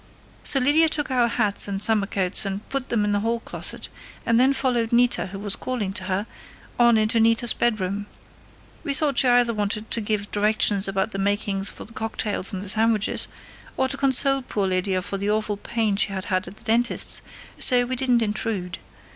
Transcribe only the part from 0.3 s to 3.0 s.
"So Lydia took our hats and summer coats and put